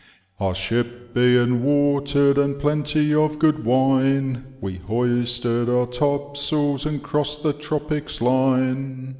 [0.01, 0.03] *•
[0.43, 4.45] Our ship being watered, and plenty of good wine.
[4.59, 9.09] We hoisted our topsails, and crossed the tropic's lioe.